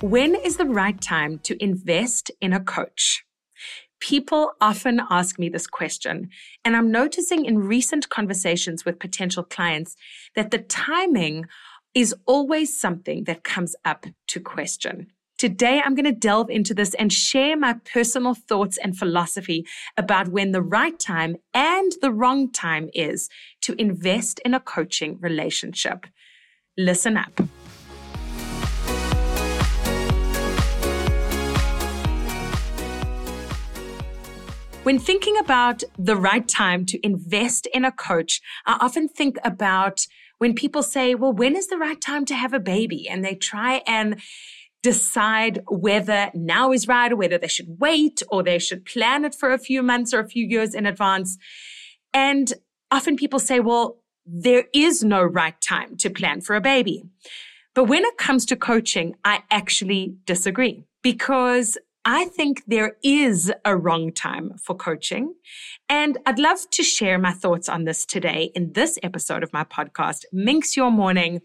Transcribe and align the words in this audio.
When 0.00 0.34
is 0.34 0.56
the 0.56 0.64
right 0.64 0.98
time 0.98 1.40
to 1.40 1.62
invest 1.62 2.30
in 2.40 2.54
a 2.54 2.64
coach? 2.64 3.22
People 4.00 4.52
often 4.58 5.02
ask 5.10 5.38
me 5.38 5.50
this 5.50 5.66
question, 5.66 6.30
and 6.64 6.74
I'm 6.74 6.90
noticing 6.90 7.44
in 7.44 7.58
recent 7.58 8.08
conversations 8.08 8.86
with 8.86 8.98
potential 8.98 9.42
clients 9.42 9.96
that 10.34 10.52
the 10.52 10.58
timing 10.58 11.44
is 11.92 12.14
always 12.24 12.80
something 12.80 13.24
that 13.24 13.44
comes 13.44 13.76
up 13.84 14.06
to 14.28 14.40
question. 14.40 15.08
Today, 15.36 15.82
I'm 15.84 15.94
going 15.94 16.06
to 16.06 16.12
delve 16.12 16.48
into 16.48 16.72
this 16.72 16.94
and 16.94 17.12
share 17.12 17.54
my 17.54 17.74
personal 17.92 18.32
thoughts 18.32 18.78
and 18.78 18.96
philosophy 18.96 19.66
about 19.98 20.28
when 20.28 20.52
the 20.52 20.62
right 20.62 20.98
time 20.98 21.36
and 21.52 21.92
the 22.00 22.10
wrong 22.10 22.50
time 22.50 22.88
is 22.94 23.28
to 23.62 23.74
invest 23.78 24.40
in 24.46 24.54
a 24.54 24.60
coaching 24.60 25.18
relationship. 25.20 26.06
Listen 26.78 27.18
up. 27.18 27.38
When 34.82 34.98
thinking 34.98 35.36
about 35.36 35.82
the 35.98 36.16
right 36.16 36.48
time 36.48 36.86
to 36.86 36.98
invest 37.04 37.66
in 37.66 37.84
a 37.84 37.92
coach, 37.92 38.40
I 38.64 38.78
often 38.80 39.08
think 39.08 39.36
about 39.44 40.06
when 40.38 40.54
people 40.54 40.82
say, 40.82 41.14
well, 41.14 41.34
when 41.34 41.54
is 41.54 41.68
the 41.68 41.76
right 41.76 42.00
time 42.00 42.24
to 42.24 42.34
have 42.34 42.54
a 42.54 42.58
baby? 42.58 43.06
And 43.06 43.22
they 43.22 43.34
try 43.34 43.82
and 43.86 44.18
decide 44.82 45.60
whether 45.68 46.30
now 46.32 46.72
is 46.72 46.88
right 46.88 47.12
or 47.12 47.16
whether 47.16 47.36
they 47.36 47.46
should 47.46 47.76
wait 47.78 48.22
or 48.30 48.42
they 48.42 48.58
should 48.58 48.86
plan 48.86 49.26
it 49.26 49.34
for 49.34 49.52
a 49.52 49.58
few 49.58 49.82
months 49.82 50.14
or 50.14 50.20
a 50.20 50.28
few 50.28 50.46
years 50.46 50.74
in 50.74 50.86
advance. 50.86 51.36
And 52.14 52.50
often 52.90 53.16
people 53.16 53.38
say, 53.38 53.60
well, 53.60 53.98
there 54.24 54.64
is 54.72 55.04
no 55.04 55.22
right 55.22 55.60
time 55.60 55.98
to 55.98 56.08
plan 56.08 56.40
for 56.40 56.56
a 56.56 56.60
baby. 56.60 57.02
But 57.74 57.84
when 57.84 58.04
it 58.04 58.16
comes 58.16 58.46
to 58.46 58.56
coaching, 58.56 59.14
I 59.24 59.42
actually 59.50 60.14
disagree 60.24 60.84
because 61.02 61.76
I 62.04 62.26
think 62.26 62.62
there 62.66 62.96
is 63.02 63.52
a 63.64 63.76
wrong 63.76 64.12
time 64.12 64.54
for 64.56 64.74
coaching. 64.74 65.34
And 65.88 66.16
I'd 66.24 66.38
love 66.38 66.58
to 66.70 66.82
share 66.82 67.18
my 67.18 67.32
thoughts 67.32 67.68
on 67.68 67.84
this 67.84 68.06
today 68.06 68.50
in 68.54 68.72
this 68.72 68.98
episode 69.02 69.42
of 69.42 69.52
my 69.52 69.64
podcast, 69.64 70.24
Minx 70.32 70.78
Your 70.78 70.90
Morning. 70.90 71.40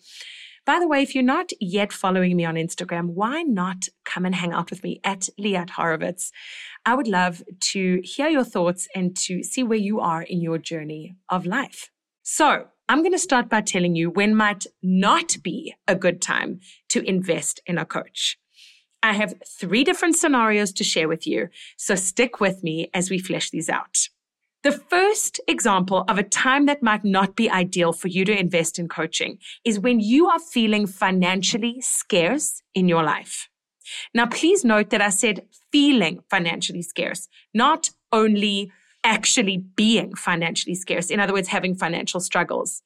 By 0.66 0.80
the 0.80 0.88
way, 0.88 1.03
if 1.03 1.14
you're 1.14 1.26
not 1.26 1.52
yet 1.59 1.92
following 1.92 2.38
me 2.38 2.45
on 2.45 2.56
Instagram, 2.56 3.09
why 3.09 3.44
not 3.44 3.89
come 4.06 4.26
and 4.26 4.33
hang 4.33 4.53
out 4.53 4.70
with 4.70 4.81
me 4.81 5.02
at 5.03 5.28
Liat 5.39 5.72
Horowitz? 5.72 6.31
I 6.86 6.95
would 6.95 7.08
love 7.08 7.44
to 7.72 8.00
hear 8.03 8.30
your 8.30 8.45
thoughts 8.45 8.88
and 8.95 9.16
to 9.17 9.44
see 9.44 9.61
where 9.61 9.78
you 9.78 10.00
are 10.00 10.23
in 10.23 10.39
your 10.42 10.58
journey 10.58 11.16
of 11.30 11.45
life. 11.45 11.92
So, 12.23 12.67
I'm 12.87 12.99
going 12.99 13.11
to 13.14 13.20
start 13.20 13.49
by 13.49 13.61
telling 13.61 13.95
you 13.95 14.10
when 14.11 14.36
might 14.36 14.67
not 14.82 15.37
be 15.43 15.73
a 15.87 15.95
good 15.95 16.22
time 16.22 16.60
to 16.89 17.04
invest 17.04 17.60
in 17.66 17.77
a 17.80 17.86
coach. 17.86 18.37
I 19.05 19.14
have 19.14 19.36
three 19.48 19.83
different 19.83 20.16
scenarios 20.16 20.73
to 20.73 20.83
share 20.83 21.08
with 21.08 21.27
you, 21.27 21.49
so 21.77 21.93
stick 21.93 22.39
with 22.39 22.64
me 22.64 22.89
as 22.92 23.11
we 23.11 23.20
flesh 23.20 23.52
these 23.52 23.70
out. 23.70 24.10
The 24.64 24.71
first 24.71 25.39
example 25.48 26.05
of 26.08 26.17
a 26.17 26.23
time 26.23 26.66
that 26.66 26.82
might 26.82 27.05
not 27.05 27.36
be 27.36 27.48
ideal 27.48 27.93
for 27.93 28.08
you 28.08 28.26
to 28.26 28.36
invest 28.36 28.80
in 28.80 28.88
coaching 28.88 29.38
is 29.64 29.80
when 29.80 29.99
you 29.99 30.27
are 30.27 30.39
feeling 30.39 30.88
financially 30.88 31.82
scarce 31.82 32.64
in 32.73 32.89
your 32.89 33.04
life. 33.04 33.48
Now, 34.16 34.26
please 34.26 34.66
note 34.66 34.89
that 34.89 35.02
I 35.02 35.10
said 35.10 35.45
feeling 35.72 36.22
financially 36.32 36.82
scarce, 36.82 37.27
not 37.54 37.92
only 38.11 38.72
actually 39.04 39.58
being 39.58 40.16
financially 40.16 40.73
scarce. 40.73 41.11
In 41.11 41.20
other 41.20 41.33
words, 41.33 41.49
having 41.49 41.76
financial 41.76 42.20
struggles. 42.20 42.82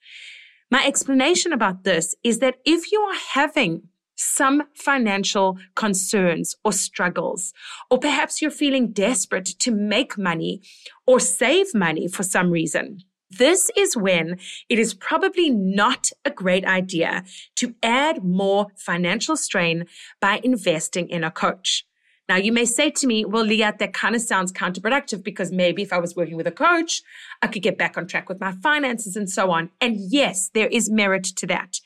My 0.69 0.86
explanation 0.86 1.53
about 1.53 1.86
this 1.86 2.13
is 2.25 2.40
that 2.40 2.56
if 2.66 2.91
you 2.91 3.00
are 3.00 3.19
having 3.30 3.84
some 4.19 4.63
financial 4.74 5.57
concerns 5.75 6.56
or 6.63 6.74
struggles, 6.74 7.53
or 7.90 7.97
perhaps 7.97 8.41
you're 8.41 8.52
feeling 8.52 8.91
desperate 8.91 9.46
to 9.46 9.72
make 9.72 10.18
money 10.18 10.62
or 11.07 11.19
save 11.19 11.74
money 11.74 12.07
for 12.07 12.24
some 12.24 12.52
reason. 12.52 13.00
This 13.31 13.69
is 13.78 13.96
when 13.96 14.40
it 14.69 14.80
is 14.80 14.94
probably 14.94 15.50
not 15.52 16.09
a 16.25 16.31
great 16.31 16.66
idea 16.66 17.24
to 17.57 17.75
add 17.84 18.24
more 18.24 18.68
financial 18.75 19.38
strain 19.38 19.85
by 20.19 20.41
investing 20.44 21.07
in 21.09 21.24
a 21.24 21.31
coach. 21.31 21.86
Now, 22.28 22.36
you 22.36 22.51
may 22.51 22.66
say 22.66 22.91
to 22.91 23.07
me, 23.07 23.25
well, 23.25 23.46
Liat, 23.46 23.80
that 23.80 23.94
kind 23.94 24.16
of 24.16 24.22
sounds 24.22 24.51
counterproductive 24.51 25.24
because 25.24 25.51
maybe 25.51 25.81
if 25.81 25.94
I 25.94 25.97
was 25.97 26.16
working 26.16 26.38
with 26.38 26.46
a 26.46 26.51
coach, 26.51 27.01
I 27.41 27.47
could 27.47 27.63
get 27.63 27.78
back 27.78 27.97
on 27.97 28.06
track 28.06 28.30
with 28.30 28.40
my 28.40 28.51
finances 28.51 29.16
and 29.16 29.30
so 29.30 29.50
on. 29.51 29.72
And 29.81 29.96
yes, 29.97 30.50
there 30.53 30.68
is 30.68 30.91
merit 30.91 31.24
to 31.24 31.47
that. 31.47 31.80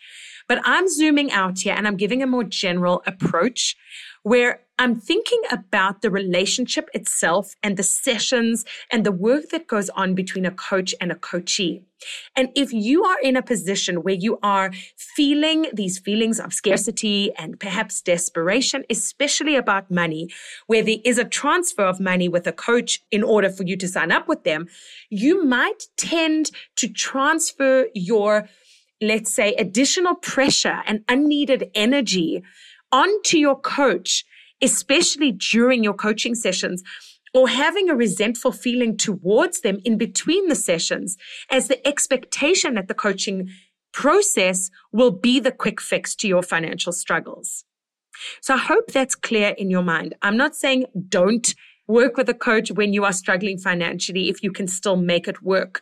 But 0.48 0.62
I'm 0.64 0.88
zooming 0.88 1.32
out 1.32 1.60
here 1.60 1.74
and 1.76 1.88
I'm 1.88 1.98
giving 1.98 2.22
a 2.22 2.28
more 2.28 2.44
general 2.44 3.02
approach 3.06 3.76
where 4.24 4.62
I'm 4.80 5.00
thinking 5.00 5.42
about 5.52 6.02
the 6.02 6.10
relationship 6.10 6.90
itself 6.94 7.56
and 7.62 7.78
the 7.78 7.84
sessions 7.84 8.66
and 8.92 9.06
the 9.06 9.12
work 9.12 9.50
that 9.50 9.68
goes 9.68 9.90
on 9.92 10.16
between 10.16 10.46
a 10.46 10.52
coach 10.52 10.96
and 11.00 11.12
a 11.12 11.16
coachee. 11.16 11.84
And 12.36 12.50
if 12.56 12.74
you 12.74 13.04
are 13.04 13.20
in 13.22 13.36
a 13.36 13.42
position 13.42 13.98
where 13.98 14.16
you 14.16 14.40
are 14.42 14.72
feeling 14.98 15.68
these 15.74 16.00
feelings 16.00 16.40
of 16.40 16.54
scarcity 16.54 17.32
and 17.38 17.60
perhaps 17.60 18.02
desperation, 18.02 18.84
especially 18.90 19.56
about 19.56 19.92
money, 19.92 20.30
where 20.68 20.84
there 20.84 20.98
is 21.06 21.18
a 21.18 21.26
transfer 21.26 21.84
of 21.84 22.00
money 22.00 22.28
with 22.28 22.48
a 22.48 22.52
coach 22.52 23.00
in 23.12 23.24
order 23.24 23.50
for 23.50 23.64
you 23.64 23.78
to 23.78 23.88
sign 23.88 24.12
up 24.12 24.28
with 24.28 24.44
them, 24.44 24.68
you 25.10 25.46
might 25.46 25.84
tend 25.98 26.50
to 26.78 26.88
transfer 26.88 27.88
your 27.94 28.50
let's 29.08 29.34
say, 29.34 29.54
additional 29.56 30.16
pressure 30.16 30.82
and 30.86 31.04
unneeded 31.08 31.70
energy 31.76 32.44
onto 32.92 33.38
your 33.38 33.60
coach, 33.60 34.26
especially 34.62 35.32
during 35.32 35.84
your 35.84 35.94
coaching 35.94 36.36
sessions, 36.36 36.84
or 37.34 37.50
having 37.50 37.90
a 37.90 37.96
resentful 37.96 38.52
feeling 38.52 38.96
towards 38.96 39.62
them 39.62 39.80
in 39.84 39.98
between 39.98 40.48
the 40.48 40.56
sessions 40.56 41.18
as 41.50 41.68
the 41.68 41.86
expectation 41.88 42.76
that 42.76 42.88
the 42.88 42.94
coaching 42.94 43.50
process 43.92 44.70
will 44.92 45.12
be 45.12 45.40
the 45.40 45.52
quick 45.52 45.82
fix 45.82 46.16
to 46.16 46.28
your 46.28 46.44
financial 46.44 46.92
struggles. 46.92 47.66
So 48.42 48.54
I 48.54 48.58
hope 48.58 48.92
that's 48.92 49.16
clear 49.16 49.50
in 49.58 49.70
your 49.70 49.82
mind. 49.82 50.16
I'm 50.22 50.38
not 50.38 50.56
saying 50.56 50.86
don't 51.10 51.54
work 51.88 52.18
with 52.18 52.30
a 52.30 52.34
coach 52.34 52.72
when 52.72 52.94
you 52.94 53.04
are 53.06 53.14
struggling 53.14 53.58
financially 53.58 54.30
if 54.30 54.44
you 54.44 54.52
can 54.52 54.68
still 54.68 54.96
make 54.96 55.28
it 55.28 55.42
work. 55.42 55.82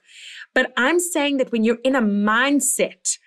But 0.53 0.71
I'm 0.77 0.99
saying 0.99 1.37
that 1.37 1.51
when 1.51 1.63
you're 1.63 1.77
in 1.83 1.95
a 1.95 2.01
mindset 2.01 3.17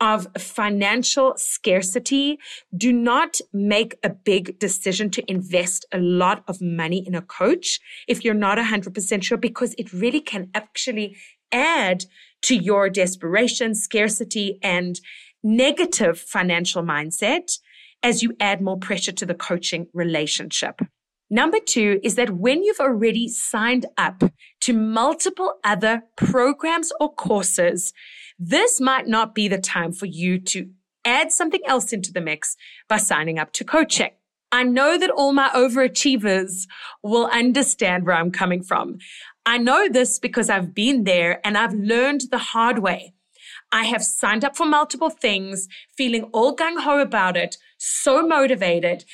of 0.00 0.26
financial 0.38 1.34
scarcity, 1.36 2.38
do 2.74 2.90
not 2.92 3.38
make 3.52 3.96
a 4.02 4.08
big 4.08 4.58
decision 4.58 5.10
to 5.10 5.30
invest 5.30 5.84
a 5.92 5.98
lot 5.98 6.42
of 6.48 6.60
money 6.62 7.06
in 7.06 7.14
a 7.14 7.20
coach 7.20 7.78
if 8.08 8.24
you're 8.24 8.32
not 8.32 8.56
100% 8.56 9.22
sure, 9.22 9.36
because 9.36 9.74
it 9.76 9.92
really 9.92 10.20
can 10.20 10.50
actually 10.54 11.16
add 11.52 12.04
to 12.42 12.56
your 12.56 12.88
desperation, 12.88 13.74
scarcity, 13.74 14.58
and 14.62 15.00
negative 15.42 16.18
financial 16.18 16.82
mindset 16.82 17.58
as 18.02 18.22
you 18.22 18.34
add 18.40 18.62
more 18.62 18.78
pressure 18.78 19.12
to 19.12 19.26
the 19.26 19.34
coaching 19.34 19.86
relationship. 19.92 20.80
Number 21.30 21.58
two 21.64 22.00
is 22.02 22.16
that 22.16 22.30
when 22.30 22.64
you've 22.64 22.80
already 22.80 23.28
signed 23.28 23.86
up 23.96 24.24
to 24.62 24.72
multiple 24.72 25.54
other 25.62 26.02
programs 26.16 26.92
or 27.00 27.12
courses, 27.14 27.92
this 28.38 28.80
might 28.80 29.06
not 29.06 29.34
be 29.34 29.46
the 29.46 29.58
time 29.58 29.92
for 29.92 30.06
you 30.06 30.40
to 30.40 30.70
add 31.04 31.30
something 31.30 31.60
else 31.66 31.92
into 31.92 32.12
the 32.12 32.20
mix 32.20 32.56
by 32.88 32.96
signing 32.96 33.38
up 33.38 33.52
to 33.52 33.64
coaching. 33.64 34.10
I 34.52 34.64
know 34.64 34.98
that 34.98 35.10
all 35.10 35.32
my 35.32 35.48
overachievers 35.50 36.66
will 37.04 37.26
understand 37.26 38.04
where 38.04 38.16
I'm 38.16 38.32
coming 38.32 38.64
from. 38.64 38.98
I 39.46 39.58
know 39.58 39.88
this 39.88 40.18
because 40.18 40.50
I've 40.50 40.74
been 40.74 41.04
there 41.04 41.40
and 41.46 41.56
I've 41.56 41.72
learned 41.72 42.22
the 42.32 42.38
hard 42.38 42.80
way. 42.80 43.14
I 43.70 43.84
have 43.84 44.02
signed 44.02 44.44
up 44.44 44.56
for 44.56 44.66
multiple 44.66 45.10
things, 45.10 45.68
feeling 45.96 46.24
all 46.32 46.56
gung 46.56 46.82
ho 46.82 46.98
about 46.98 47.36
it, 47.36 47.56
so 47.82 48.26
motivated, 48.26 49.04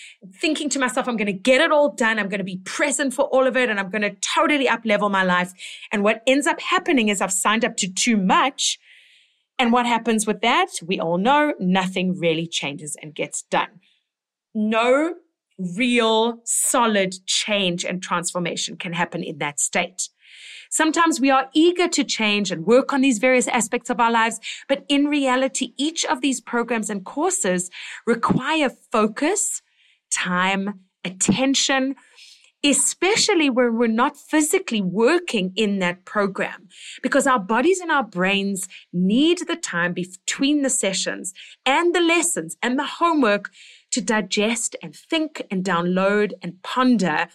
thinking 0.40 0.68
to 0.70 0.80
myself, 0.80 1.06
I'm 1.06 1.16
going 1.16 1.26
to 1.26 1.32
get 1.32 1.60
it 1.60 1.70
all 1.70 1.92
done. 1.94 2.18
I'm 2.18 2.28
going 2.28 2.38
to 2.38 2.44
be 2.44 2.58
present 2.64 3.14
for 3.14 3.26
all 3.26 3.46
of 3.46 3.56
it 3.56 3.70
and 3.70 3.78
I'm 3.78 3.90
going 3.90 4.02
to 4.02 4.14
totally 4.16 4.68
up 4.68 4.80
level 4.84 5.08
my 5.08 5.22
life. 5.22 5.52
And 5.92 6.02
what 6.02 6.22
ends 6.26 6.48
up 6.48 6.60
happening 6.60 7.08
is 7.08 7.20
I've 7.20 7.32
signed 7.32 7.64
up 7.64 7.76
to 7.76 7.92
too 7.92 8.16
much. 8.16 8.78
And 9.58 9.72
what 9.72 9.86
happens 9.86 10.26
with 10.26 10.40
that? 10.40 10.66
We 10.84 10.98
all 10.98 11.16
know 11.16 11.54
nothing 11.60 12.18
really 12.18 12.46
changes 12.46 12.96
and 13.00 13.14
gets 13.14 13.42
done. 13.42 13.80
No 14.52 15.14
real 15.58 16.40
solid 16.44 17.14
change 17.26 17.84
and 17.84 18.02
transformation 18.02 18.76
can 18.76 18.92
happen 18.92 19.22
in 19.22 19.38
that 19.38 19.60
state. 19.60 20.08
Sometimes 20.70 21.20
we 21.20 21.30
are 21.30 21.48
eager 21.54 21.88
to 21.88 22.04
change 22.04 22.50
and 22.50 22.66
work 22.66 22.92
on 22.92 23.00
these 23.00 23.18
various 23.18 23.48
aspects 23.48 23.90
of 23.90 24.00
our 24.00 24.10
lives, 24.10 24.40
but 24.68 24.84
in 24.88 25.06
reality, 25.06 25.72
each 25.76 26.04
of 26.04 26.20
these 26.20 26.40
programs 26.40 26.90
and 26.90 27.04
courses 27.04 27.70
require 28.06 28.70
focus, 28.92 29.62
time, 30.10 30.80
attention, 31.04 31.94
especially 32.64 33.48
when 33.48 33.76
we're 33.76 33.86
not 33.86 34.16
physically 34.16 34.80
working 34.82 35.52
in 35.56 35.78
that 35.78 36.04
program, 36.04 36.68
because 37.02 37.26
our 37.26 37.38
bodies 37.38 37.80
and 37.80 37.90
our 37.90 38.02
brains 38.02 38.68
need 38.92 39.38
the 39.46 39.56
time 39.56 39.92
between 39.92 40.62
the 40.62 40.70
sessions 40.70 41.32
and 41.64 41.94
the 41.94 42.00
lessons 42.00 42.56
and 42.62 42.78
the 42.78 42.86
homework 42.86 43.50
to 43.92 44.00
digest 44.00 44.74
and 44.82 44.94
think 44.94 45.42
and 45.50 45.64
download 45.64 46.32
and 46.42 46.62
ponder 46.62 47.28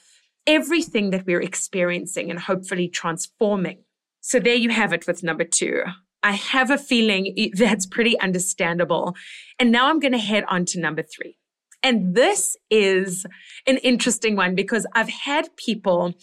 everything 0.47 1.11
that 1.11 1.25
we're 1.25 1.41
experiencing 1.41 2.29
and 2.29 2.39
hopefully 2.39 2.87
transforming. 2.87 3.79
So 4.21 4.39
there 4.39 4.55
you 4.55 4.69
have 4.69 4.93
it 4.93 5.07
with 5.07 5.23
number 5.23 5.43
two. 5.43 5.83
I 6.23 6.33
have 6.33 6.69
a 6.69 6.77
feeling 6.77 7.51
that's 7.53 7.85
pretty 7.85 8.19
understandable. 8.19 9.15
And 9.59 9.71
now 9.71 9.89
I'm 9.89 9.99
going 9.99 10.11
to 10.11 10.19
head 10.19 10.43
on 10.47 10.65
to 10.65 10.79
number 10.79 11.03
three. 11.03 11.37
And 11.83 12.13
this 12.15 12.55
is 12.69 13.25
an 13.65 13.77
interesting 13.77 14.35
one 14.35 14.53
because 14.53 14.85
I've 14.93 15.09
had 15.09 15.55
people 15.57 16.13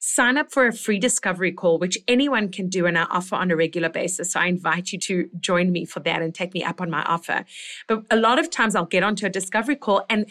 sign 0.00 0.36
up 0.36 0.52
for 0.52 0.66
a 0.66 0.72
free 0.72 0.98
discovery 0.98 1.50
call, 1.50 1.78
which 1.78 1.98
anyone 2.06 2.50
can 2.50 2.68
do 2.68 2.86
and 2.86 2.96
I 2.96 3.04
offer 3.04 3.34
on 3.34 3.50
a 3.50 3.56
regular 3.56 3.88
basis. 3.88 4.32
So 4.32 4.40
I 4.40 4.46
invite 4.46 4.92
you 4.92 4.98
to 5.00 5.28
join 5.40 5.72
me 5.72 5.84
for 5.84 6.00
that 6.00 6.22
and 6.22 6.34
take 6.34 6.54
me 6.54 6.62
up 6.62 6.80
on 6.80 6.90
my 6.90 7.02
offer. 7.02 7.44
But 7.88 8.04
a 8.10 8.16
lot 8.16 8.38
of 8.38 8.50
times 8.50 8.76
I'll 8.76 8.84
get 8.84 9.02
onto 9.02 9.26
a 9.26 9.30
discovery 9.30 9.76
call 9.76 10.04
and 10.08 10.30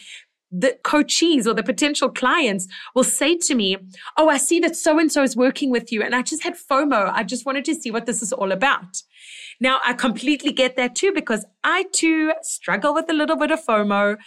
the 0.52 0.78
coachees 0.84 1.46
or 1.46 1.54
the 1.54 1.64
potential 1.64 2.10
clients 2.10 2.68
will 2.96 3.04
say 3.04 3.38
to 3.38 3.56
me, 3.56 3.78
Oh, 4.18 4.30
I 4.30 4.38
see 4.38 4.60
that 4.62 4.76
so 4.76 5.00
and 5.00 5.12
so 5.12 5.24
is 5.24 5.36
working 5.36 5.72
with 5.72 5.92
you. 5.92 6.02
And 6.02 6.16
I 6.16 6.22
just 6.22 6.44
had 6.44 6.56
FOMO. 6.56 7.12
I 7.14 7.24
just 7.24 7.46
wanted 7.46 7.66
to 7.66 7.76
see 7.76 7.92
what 7.92 8.06
this 8.06 8.22
is 8.22 8.32
all 8.32 8.52
about. 8.52 9.02
Now, 9.60 9.80
I 9.86 9.94
completely 9.94 10.52
get 10.52 10.76
that 10.76 10.96
too, 10.96 11.12
because 11.14 11.46
I 11.64 11.86
too 11.92 12.34
struggle 12.42 12.94
with 12.94 13.10
a 13.10 13.14
little 13.14 13.36
bit 13.36 13.52
of 13.52 13.64
FOMO. 13.66 14.18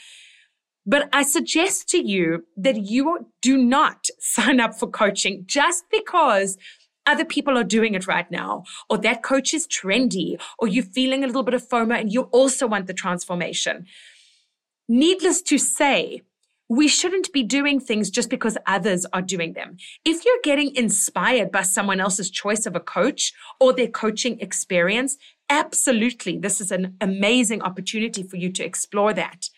But 0.86 1.08
I 1.12 1.22
suggest 1.22 1.88
to 1.90 1.98
you 1.98 2.44
that 2.56 2.76
you 2.76 3.28
do 3.42 3.56
not 3.56 4.06
sign 4.18 4.60
up 4.60 4.74
for 4.78 4.88
coaching 4.88 5.44
just 5.46 5.84
because 5.90 6.58
other 7.06 7.24
people 7.24 7.56
are 7.56 7.64
doing 7.64 7.94
it 7.94 8.06
right 8.06 8.30
now, 8.30 8.64
or 8.88 8.98
that 8.98 9.22
coach 9.22 9.54
is 9.54 9.66
trendy, 9.66 10.40
or 10.58 10.68
you're 10.68 10.84
feeling 10.84 11.24
a 11.24 11.26
little 11.26 11.42
bit 11.42 11.54
of 11.54 11.66
FOMO 11.66 11.98
and 11.98 12.12
you 12.12 12.22
also 12.24 12.66
want 12.66 12.86
the 12.86 12.94
transformation. 12.94 13.86
Needless 14.92 15.40
to 15.42 15.56
say, 15.56 16.22
we 16.68 16.88
shouldn't 16.88 17.32
be 17.32 17.44
doing 17.44 17.78
things 17.78 18.10
just 18.10 18.28
because 18.28 18.58
others 18.66 19.06
are 19.12 19.22
doing 19.22 19.52
them. 19.52 19.76
If 20.04 20.24
you're 20.24 20.40
getting 20.42 20.74
inspired 20.74 21.52
by 21.52 21.62
someone 21.62 22.00
else's 22.00 22.28
choice 22.28 22.66
of 22.66 22.74
a 22.74 22.80
coach 22.80 23.32
or 23.60 23.72
their 23.72 23.86
coaching 23.86 24.40
experience, 24.40 25.16
absolutely, 25.48 26.38
this 26.38 26.60
is 26.60 26.72
an 26.72 26.96
amazing 27.00 27.62
opportunity 27.62 28.24
for 28.24 28.34
you 28.34 28.50
to 28.50 28.64
explore 28.64 29.12
that. 29.12 29.48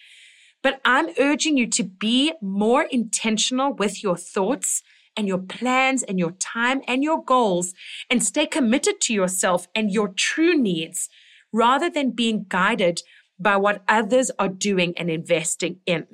But 0.62 0.82
I'm 0.84 1.08
urging 1.18 1.56
you 1.56 1.66
to 1.66 1.82
be 1.82 2.34
more 2.42 2.82
intentional 2.82 3.72
with 3.72 4.02
your 4.02 4.18
thoughts 4.18 4.82
and 5.16 5.26
your 5.26 5.38
plans 5.38 6.02
and 6.02 6.18
your 6.18 6.32
time 6.32 6.82
and 6.86 7.02
your 7.02 7.24
goals 7.24 7.72
and 8.10 8.22
stay 8.22 8.44
committed 8.44 9.00
to 9.00 9.14
yourself 9.14 9.66
and 9.74 9.90
your 9.90 10.08
true 10.08 10.58
needs 10.58 11.08
rather 11.54 11.88
than 11.88 12.10
being 12.10 12.44
guided 12.50 13.00
by 13.38 13.56
what 13.56 13.82
others 13.88 14.30
are 14.38 14.48
doing 14.48 14.94
and 14.96 15.10
investing 15.10 15.80
in. 15.86 16.06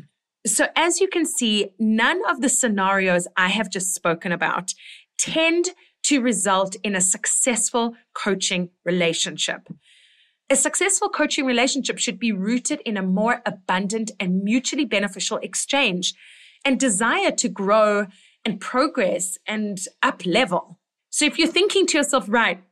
So, 0.46 0.68
as 0.76 1.00
you 1.00 1.08
can 1.08 1.26
see, 1.26 1.70
none 1.78 2.22
of 2.28 2.40
the 2.40 2.48
scenarios 2.48 3.26
I 3.36 3.48
have 3.48 3.70
just 3.70 3.94
spoken 3.94 4.32
about 4.32 4.72
tend 5.18 5.70
to 6.04 6.20
result 6.20 6.76
in 6.82 6.94
a 6.94 7.00
successful 7.00 7.94
coaching 8.14 8.70
relationship. 8.84 9.68
A 10.48 10.56
successful 10.56 11.10
coaching 11.10 11.44
relationship 11.44 11.98
should 11.98 12.18
be 12.18 12.32
rooted 12.32 12.80
in 12.86 12.96
a 12.96 13.02
more 13.02 13.42
abundant 13.44 14.12
and 14.18 14.42
mutually 14.42 14.86
beneficial 14.86 15.36
exchange 15.38 16.14
and 16.64 16.80
desire 16.80 17.32
to 17.32 17.48
grow 17.48 18.06
and 18.44 18.60
progress 18.60 19.36
and 19.46 19.78
up 20.02 20.24
level. 20.24 20.78
So 21.10 21.26
if 21.26 21.38
you're 21.38 21.48
thinking 21.48 21.86
to 21.86 21.98
yourself, 21.98 22.24
right, 22.28 22.62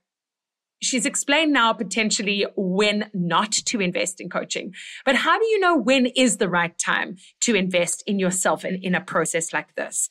she's 0.83 1.07
explained 1.07 1.53
now 1.53 1.73
potentially 1.73 2.47
when 2.57 3.11
not 3.15 3.53
to 3.53 3.81
invest 3.81 4.21
in 4.21 4.29
coaching, 4.29 4.75
but 5.05 5.17
how 5.17 5.39
do 5.39 5.45
you 5.47 5.61
know 5.61 5.77
when 5.77 6.07
is 6.07 6.37
the 6.37 6.49
right 6.49 6.77
time 6.79 7.17
to 7.41 7.55
invest 7.55 8.03
in 8.07 8.19
yourself 8.19 8.65
and 8.65 8.83
in 8.83 8.95
a 8.95 9.01
process 9.01 9.53
like 9.53 9.75
this? 9.75 10.09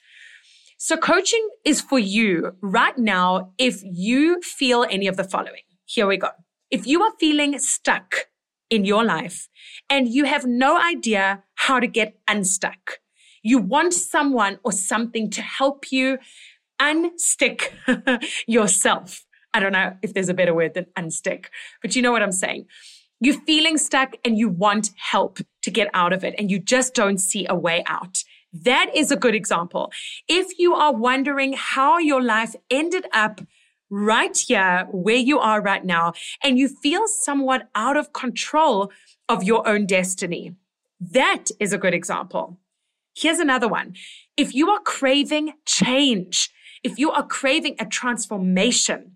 So 0.78 0.98
coaching 0.98 1.48
is 1.64 1.82
for 1.82 2.00
you 2.00 2.56
right 2.62 2.98
now 2.98 3.54
if 3.58 3.82
you 3.84 4.42
feel 4.42 4.86
any 4.90 5.08
of 5.08 5.18
the 5.18 5.24
following. 5.24 5.62
Here 5.86 6.08
we 6.08 6.18
go. 6.18 6.30
If 6.70 6.86
you 6.86 7.02
are 7.02 7.14
feeling 7.20 7.58
stuck 7.60 8.28
in 8.70 8.86
your 8.86 9.04
life 9.04 9.48
and 9.90 10.08
you 10.08 10.26
have 10.26 10.46
no 10.46 10.78
idea 10.78 11.44
how 11.56 11.80
to 11.80 11.88
get 11.88 12.18
unstuck, 12.28 13.00
you 13.44 13.60
want 13.60 13.94
someone 13.94 14.60
or 14.64 14.72
something 14.72 15.30
to 15.30 15.42
help 15.42 15.92
you 15.92 16.18
unstick 16.82 17.72
yourself. 18.48 19.26
I 19.56 19.62
don't 19.62 19.72
know 19.72 19.96
if 20.02 20.14
there's 20.14 20.28
a 20.28 20.34
better 20.34 20.54
word 20.54 20.74
than 20.74 20.86
unstick, 20.98 21.46
but 21.82 21.96
you 21.96 22.02
know 22.02 22.12
what 22.12 22.22
I'm 22.22 22.34
saying. 22.34 22.66
You're 23.22 23.40
feeling 23.46 23.78
stuck 23.78 24.16
and 24.26 24.38
you 24.38 24.50
want 24.50 24.92
help 24.98 25.40
to 25.62 25.72
get 25.72 25.90
out 25.94 26.12
of 26.12 26.26
it 26.26 26.36
and 26.38 26.52
you 26.52 26.60
just 26.60 26.94
don't 26.94 27.20
see 27.20 27.48
a 27.50 27.56
way 27.56 27.82
out. 27.88 28.26
That 28.52 28.92
is 28.94 29.12
a 29.12 29.16
good 29.16 29.34
example. 29.34 29.94
If 30.28 30.60
you 30.60 30.74
are 30.74 30.94
wondering 30.94 31.54
how 31.58 32.00
your 32.00 32.22
life 32.22 32.54
ended 32.70 33.06
up 33.14 33.40
right 33.90 34.38
here 34.38 34.88
where 34.92 35.16
you 35.16 35.40
are 35.40 35.62
right 35.62 35.86
now 35.86 36.12
and 36.44 36.60
you 36.60 36.68
feel 36.68 37.04
somewhat 37.08 37.70
out 37.76 37.96
of 37.96 38.12
control 38.12 38.92
of 39.30 39.44
your 39.44 39.66
own 39.66 39.86
destiny. 39.86 40.54
That 41.00 41.46
is 41.62 41.72
a 41.72 41.78
good 41.78 41.94
example. 41.94 42.60
Here's 43.16 43.40
another 43.40 43.70
one. 43.70 43.96
If 44.36 44.54
you 44.54 44.70
are 44.70 44.82
craving 44.82 45.54
change, 45.66 46.50
if 46.84 47.00
you 47.00 47.12
are 47.12 47.26
craving 47.26 47.78
a 47.80 47.86
transformation, 47.86 49.15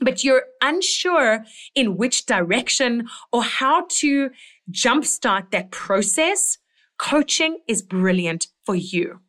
but 0.00 0.24
you're 0.24 0.44
unsure 0.62 1.44
in 1.74 1.96
which 1.96 2.26
direction 2.26 3.08
or 3.32 3.42
how 3.42 3.86
to 3.90 4.30
jumpstart 4.70 5.50
that 5.50 5.70
process, 5.70 6.58
coaching 6.98 7.58
is 7.66 7.82
brilliant 7.82 8.48
for 8.64 8.74
you. 8.74 9.20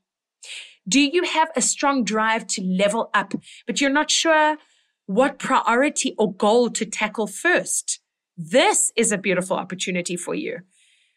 Do 0.88 1.00
you 1.00 1.24
have 1.24 1.50
a 1.56 1.62
strong 1.62 2.04
drive 2.04 2.48
to 2.48 2.64
level 2.64 3.10
up, 3.14 3.34
but 3.68 3.80
you're 3.80 3.90
not 3.90 4.10
sure 4.10 4.58
what 5.06 5.40
priority 5.40 6.16
or 6.18 6.34
goal 6.34 6.70
to 6.72 6.86
tackle 6.86 7.28
first? 7.28 8.00
This 8.38 8.92
is 8.96 9.12
a 9.12 9.18
beautiful 9.18 9.58
opportunity 9.58 10.16
for 10.16 10.34
you. 10.34 10.60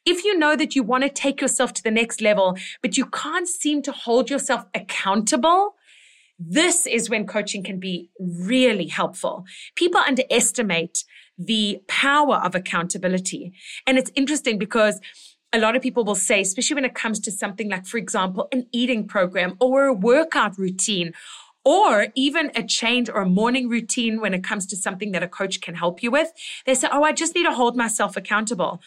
If 0.05 0.25
you 0.25 0.37
know 0.37 0.57
that 0.57 0.75
you 0.75 0.83
want 0.83 1.05
to 1.05 1.09
take 1.09 1.41
yourself 1.41 1.73
to 1.75 1.83
the 1.83 1.91
next 1.91 2.21
level, 2.21 2.57
but 2.83 2.97
you 2.97 3.07
can't 3.07 3.47
seem 3.47 3.83
to 3.83 3.93
hold 3.93 4.29
yourself 4.29 4.65
accountable, 4.75 5.77
this 6.49 6.87
is 6.87 7.09
when 7.09 7.27
coaching 7.27 7.63
can 7.63 7.79
be 7.79 8.11
really 8.19 8.87
helpful. 8.87 9.45
People 9.77 10.01
underestimate 10.01 11.05
the 11.39 11.81
power 11.89 12.37
of 12.37 12.55
accountability. 12.55 13.53
And 13.87 13.99
it's 13.99 14.11
interesting 14.15 14.59
because 14.59 15.01
a 15.53 15.59
lot 15.59 15.77
of 15.77 15.83
people 15.83 16.05
will 16.05 16.15
say, 16.15 16.41
especially 16.41 16.75
when 16.75 16.85
it 16.85 16.95
comes 16.95 17.21
to 17.21 17.31
something 17.31 17.69
like, 17.69 17.87
for 17.87 17.99
example, 17.99 18.49
an 18.53 18.67
eating 18.73 19.07
program 19.07 19.57
or 19.61 19.87
a 19.87 19.93
workout 19.93 20.59
routine, 20.59 21.13
or 21.65 22.09
even 22.17 22.51
a 22.57 22.63
change 22.63 23.09
or 23.09 23.23
a 23.23 23.29
morning 23.29 23.69
routine 23.69 24.21
when 24.21 24.35
it 24.35 24.43
comes 24.43 24.67
to 24.67 24.77
something 24.77 25.13
that 25.13 25.23
a 25.23 25.29
coach 25.29 25.61
can 25.61 25.75
help 25.75 26.03
you 26.03 26.11
with, 26.11 26.33
they 26.67 26.75
say, 26.75 26.89
Oh, 26.91 27.05
I 27.05 27.13
just 27.13 27.35
need 27.35 27.45
to 27.45 27.53
hold 27.53 27.77
myself 27.77 28.17
accountable. 28.17 28.81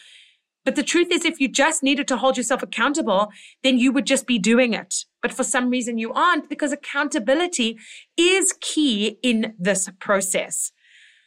But 0.66 0.74
the 0.74 0.82
truth 0.82 1.12
is, 1.12 1.24
if 1.24 1.40
you 1.40 1.46
just 1.46 1.84
needed 1.84 2.08
to 2.08 2.16
hold 2.16 2.36
yourself 2.36 2.60
accountable, 2.60 3.28
then 3.62 3.78
you 3.78 3.92
would 3.92 4.04
just 4.04 4.26
be 4.26 4.36
doing 4.36 4.74
it. 4.74 5.04
But 5.22 5.32
for 5.32 5.44
some 5.44 5.70
reason 5.70 5.96
you 5.96 6.12
aren't 6.12 6.50
because 6.50 6.72
accountability 6.72 7.78
is 8.16 8.52
key 8.60 9.16
in 9.22 9.54
this 9.60 9.88
process. 10.00 10.72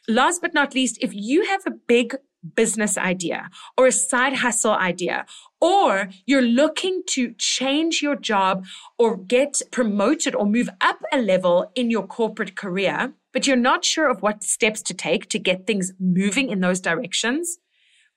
Last 0.06 0.42
but 0.42 0.52
not 0.52 0.74
least, 0.74 0.98
if 1.00 1.14
you 1.14 1.46
have 1.46 1.62
a 1.66 1.70
big 1.70 2.16
business 2.54 2.98
idea 2.98 3.48
or 3.78 3.86
a 3.86 3.92
side 3.92 4.34
hustle 4.34 4.72
idea, 4.72 5.24
or 5.58 6.10
you're 6.26 6.42
looking 6.42 7.02
to 7.06 7.32
change 7.38 8.02
your 8.02 8.16
job 8.16 8.66
or 8.98 9.16
get 9.16 9.62
promoted 9.70 10.34
or 10.34 10.44
move 10.44 10.68
up 10.82 11.00
a 11.12 11.18
level 11.18 11.70
in 11.74 11.90
your 11.90 12.06
corporate 12.06 12.56
career, 12.56 13.14
but 13.32 13.46
you're 13.46 13.56
not 13.56 13.86
sure 13.86 14.10
of 14.10 14.20
what 14.20 14.42
steps 14.42 14.82
to 14.82 14.92
take 14.92 15.30
to 15.30 15.38
get 15.38 15.66
things 15.66 15.92
moving 15.98 16.50
in 16.50 16.60
those 16.60 16.80
directions, 16.80 17.58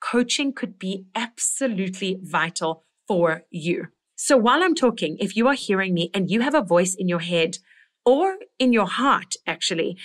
coaching 0.04 0.54
could 0.54 0.78
be 0.78 1.06
absolutely 1.16 2.20
vital 2.22 2.84
for 3.08 3.44
you. 3.50 3.88
So 4.16 4.38
while 4.38 4.62
I'm 4.64 4.76
talking, 4.76 5.18
if 5.20 5.36
you 5.36 5.48
are 5.48 5.54
hearing 5.54 5.94
me 5.94 6.10
and 6.14 6.30
you 6.30 6.42
have 6.42 6.54
a 6.54 6.62
voice 6.62 6.94
in 6.94 7.08
your 7.08 7.20
head 7.20 7.58
or 8.06 8.38
in 8.60 8.74
your 8.74 8.88
heart, 8.88 9.36
actually, 9.48 9.98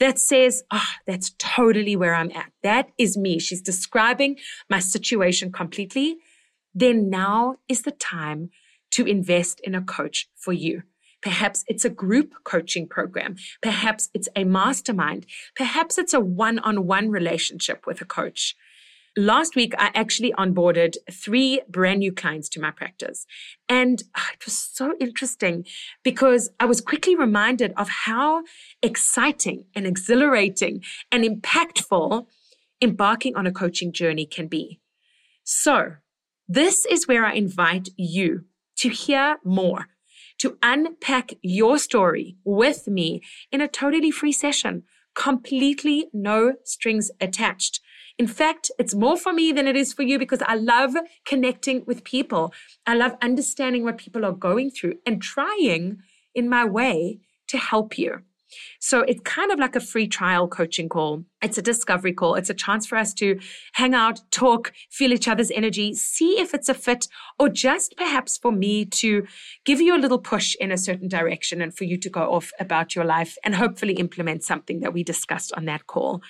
that 0.00 0.18
says, 0.18 0.64
oh, 0.72 0.88
that's 1.06 1.34
totally 1.38 1.96
where 1.96 2.14
I'm 2.14 2.32
at. 2.32 2.50
That 2.62 2.88
is 2.98 3.16
me. 3.16 3.38
She's 3.38 3.62
describing 3.62 4.36
my 4.68 4.80
situation 4.80 5.52
completely. 5.52 6.16
Then 6.74 7.08
now 7.08 7.56
is 7.68 7.82
the 7.82 7.92
time 7.92 8.50
to 8.92 9.06
invest 9.06 9.60
in 9.60 9.74
a 9.74 9.82
coach 9.82 10.28
for 10.36 10.52
you. 10.52 10.82
Perhaps 11.22 11.64
it's 11.68 11.84
a 11.84 11.90
group 11.90 12.34
coaching 12.44 12.86
program. 12.86 13.36
Perhaps 13.62 14.10
it's 14.12 14.28
a 14.36 14.44
mastermind. 14.44 15.26
Perhaps 15.56 15.96
it's 15.96 16.12
a 16.12 16.20
one 16.20 16.58
on 16.58 16.86
one 16.86 17.10
relationship 17.10 17.86
with 17.86 18.00
a 18.00 18.04
coach. 18.04 18.56
Last 19.16 19.54
week, 19.54 19.74
I 19.78 19.92
actually 19.94 20.32
onboarded 20.32 20.96
three 21.10 21.60
brand 21.68 22.00
new 22.00 22.10
clients 22.10 22.48
to 22.50 22.60
my 22.60 22.72
practice. 22.72 23.26
And 23.68 24.02
ah, 24.16 24.30
it 24.32 24.44
was 24.44 24.58
so 24.58 24.94
interesting 24.98 25.64
because 26.02 26.50
I 26.58 26.64
was 26.64 26.80
quickly 26.80 27.14
reminded 27.14 27.72
of 27.76 27.88
how 28.06 28.42
exciting 28.82 29.66
and 29.76 29.86
exhilarating 29.86 30.82
and 31.12 31.22
impactful 31.22 32.26
embarking 32.82 33.36
on 33.36 33.46
a 33.46 33.52
coaching 33.52 33.92
journey 33.92 34.26
can 34.26 34.48
be. 34.48 34.80
So, 35.44 35.94
this 36.48 36.84
is 36.84 37.06
where 37.06 37.24
I 37.24 37.34
invite 37.34 37.90
you 37.96 38.44
to 38.78 38.88
hear 38.88 39.36
more, 39.44 39.86
to 40.38 40.58
unpack 40.62 41.34
your 41.40 41.78
story 41.78 42.36
with 42.44 42.88
me 42.88 43.22
in 43.52 43.60
a 43.60 43.68
totally 43.68 44.10
free 44.10 44.32
session, 44.32 44.82
completely 45.14 46.08
no 46.12 46.54
strings 46.64 47.10
attached. 47.20 47.80
In 48.16 48.26
fact, 48.28 48.70
it's 48.78 48.94
more 48.94 49.16
for 49.16 49.32
me 49.32 49.50
than 49.50 49.66
it 49.66 49.76
is 49.76 49.92
for 49.92 50.02
you 50.02 50.18
because 50.18 50.42
I 50.46 50.54
love 50.54 50.94
connecting 51.26 51.84
with 51.86 52.04
people. 52.04 52.52
I 52.86 52.94
love 52.94 53.16
understanding 53.20 53.82
what 53.82 53.98
people 53.98 54.24
are 54.24 54.32
going 54.32 54.70
through 54.70 54.94
and 55.04 55.20
trying 55.20 55.98
in 56.34 56.48
my 56.48 56.64
way 56.64 57.18
to 57.48 57.58
help 57.58 57.98
you. 57.98 58.20
So 58.78 59.00
it's 59.00 59.20
kind 59.22 59.50
of 59.50 59.58
like 59.58 59.74
a 59.74 59.80
free 59.80 60.06
trial 60.06 60.46
coaching 60.46 60.88
call. 60.88 61.24
It's 61.42 61.58
a 61.58 61.62
discovery 61.62 62.12
call. 62.12 62.36
It's 62.36 62.50
a 62.50 62.54
chance 62.54 62.86
for 62.86 62.96
us 62.96 63.12
to 63.14 63.40
hang 63.72 63.94
out, 63.94 64.20
talk, 64.30 64.72
feel 64.90 65.12
each 65.12 65.28
other's 65.28 65.50
energy, 65.50 65.94
see 65.94 66.38
if 66.38 66.54
it's 66.54 66.68
a 66.68 66.74
fit, 66.74 67.08
or 67.38 67.48
just 67.48 67.96
perhaps 67.96 68.38
for 68.38 68.52
me 68.52 68.84
to 68.84 69.26
give 69.64 69.80
you 69.80 69.96
a 69.96 69.98
little 69.98 70.18
push 70.18 70.54
in 70.60 70.70
a 70.70 70.78
certain 70.78 71.08
direction 71.08 71.60
and 71.60 71.76
for 71.76 71.84
you 71.84 71.98
to 71.98 72.10
go 72.10 72.32
off 72.32 72.52
about 72.60 72.94
your 72.94 73.04
life 73.04 73.36
and 73.44 73.56
hopefully 73.56 73.94
implement 73.94 74.44
something 74.44 74.80
that 74.80 74.92
we 74.92 75.02
discussed 75.02 75.52
on 75.56 75.64
that 75.64 75.86
call. 75.86 76.22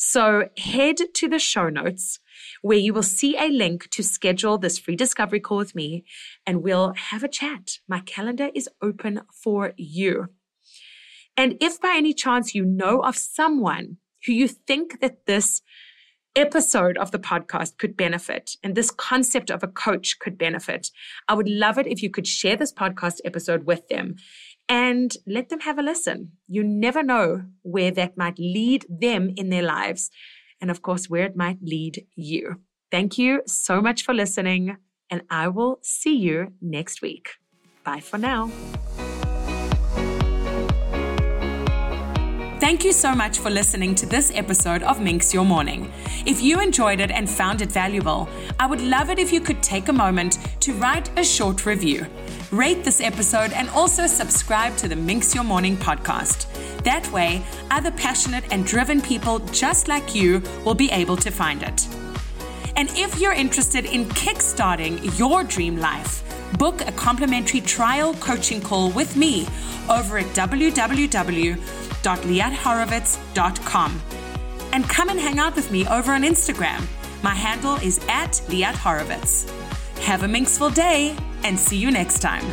So 0.00 0.48
head 0.56 0.98
to 1.14 1.28
the 1.28 1.40
show 1.40 1.68
notes 1.68 2.20
where 2.62 2.78
you 2.78 2.94
will 2.94 3.02
see 3.02 3.36
a 3.36 3.48
link 3.48 3.90
to 3.90 4.04
schedule 4.04 4.56
this 4.56 4.78
free 4.78 4.94
discovery 4.94 5.40
call 5.40 5.58
with 5.58 5.74
me 5.74 6.04
and 6.46 6.62
we'll 6.62 6.92
have 6.92 7.24
a 7.24 7.28
chat. 7.28 7.78
My 7.88 7.98
calendar 7.98 8.50
is 8.54 8.68
open 8.80 9.22
for 9.32 9.72
you. 9.76 10.28
And 11.36 11.56
if 11.60 11.80
by 11.80 11.94
any 11.96 12.14
chance 12.14 12.54
you 12.54 12.64
know 12.64 13.00
of 13.00 13.16
someone 13.18 13.96
who 14.24 14.32
you 14.32 14.46
think 14.46 15.00
that 15.00 15.26
this 15.26 15.62
episode 16.36 16.96
of 16.96 17.10
the 17.10 17.18
podcast 17.18 17.76
could 17.78 17.96
benefit 17.96 18.52
and 18.62 18.76
this 18.76 18.92
concept 18.92 19.50
of 19.50 19.64
a 19.64 19.68
coach 19.68 20.20
could 20.20 20.38
benefit, 20.38 20.92
I 21.26 21.34
would 21.34 21.48
love 21.48 21.76
it 21.76 21.88
if 21.88 22.04
you 22.04 22.10
could 22.10 22.28
share 22.28 22.54
this 22.54 22.72
podcast 22.72 23.16
episode 23.24 23.64
with 23.64 23.88
them 23.88 24.14
and 24.68 25.14
let 25.26 25.48
them 25.48 25.60
have 25.60 25.78
a 25.78 25.82
listen. 25.82 26.32
You 26.46 26.62
never 26.62 27.02
know 27.02 27.42
where 27.62 27.90
that 27.92 28.16
might 28.16 28.38
lead 28.38 28.86
them 28.88 29.32
in 29.36 29.50
their 29.50 29.62
lives. 29.62 30.10
And 30.60 30.70
of 30.70 30.82
course, 30.82 31.08
where 31.08 31.24
it 31.24 31.36
might 31.36 31.58
lead 31.62 32.06
you. 32.14 32.60
Thank 32.90 33.18
you 33.18 33.42
so 33.46 33.80
much 33.80 34.02
for 34.02 34.14
listening, 34.14 34.76
and 35.10 35.22
I 35.30 35.48
will 35.48 35.78
see 35.82 36.16
you 36.16 36.52
next 36.60 37.02
week. 37.02 37.28
Bye 37.84 38.00
for 38.00 38.18
now. 38.18 38.50
Thank 42.68 42.84
you 42.84 42.92
so 42.92 43.14
much 43.14 43.38
for 43.38 43.48
listening 43.48 43.94
to 43.94 44.04
this 44.04 44.30
episode 44.34 44.82
of 44.82 45.00
Minx 45.00 45.32
Your 45.32 45.46
Morning. 45.46 45.90
If 46.26 46.42
you 46.42 46.60
enjoyed 46.60 47.00
it 47.00 47.10
and 47.10 47.26
found 47.26 47.62
it 47.62 47.72
valuable, 47.72 48.28
I 48.60 48.66
would 48.66 48.82
love 48.82 49.08
it 49.08 49.18
if 49.18 49.32
you 49.32 49.40
could 49.40 49.62
take 49.62 49.88
a 49.88 49.92
moment 49.94 50.36
to 50.60 50.74
write 50.74 51.10
a 51.18 51.24
short 51.24 51.64
review. 51.64 52.06
Rate 52.50 52.84
this 52.84 53.00
episode 53.00 53.54
and 53.54 53.70
also 53.70 54.06
subscribe 54.06 54.76
to 54.76 54.86
the 54.86 54.96
Minx 54.96 55.34
Your 55.34 55.44
Morning 55.44 55.78
podcast. 55.78 56.44
That 56.82 57.10
way, 57.10 57.42
other 57.70 57.90
passionate 57.90 58.44
and 58.52 58.66
driven 58.66 59.00
people 59.00 59.38
just 59.50 59.88
like 59.88 60.14
you 60.14 60.42
will 60.66 60.74
be 60.74 60.90
able 60.90 61.16
to 61.16 61.30
find 61.30 61.62
it. 61.62 61.88
And 62.76 62.90
if 62.96 63.18
you're 63.18 63.32
interested 63.32 63.86
in 63.86 64.04
kickstarting 64.10 65.18
your 65.18 65.42
dream 65.42 65.78
life, 65.78 66.22
book 66.58 66.82
a 66.86 66.92
complimentary 66.92 67.62
trial 67.62 68.12
coaching 68.16 68.60
call 68.60 68.90
with 68.90 69.16
me 69.16 69.46
over 69.88 70.18
at 70.18 70.26
www.liathorowitz.com. 72.02 74.00
And 74.72 74.88
come 74.88 75.08
and 75.08 75.18
hang 75.18 75.38
out 75.38 75.56
with 75.56 75.70
me 75.70 75.86
over 75.88 76.12
on 76.12 76.22
Instagram. 76.22 76.86
My 77.22 77.34
handle 77.34 77.76
is 77.76 77.98
at 78.08 78.32
Liat 78.48 78.74
Horowitz. 78.74 79.50
Have 80.02 80.22
a 80.22 80.26
minxful 80.26 80.74
day 80.74 81.16
and 81.42 81.58
see 81.58 81.76
you 81.76 81.90
next 81.90 82.20
time. 82.20 82.44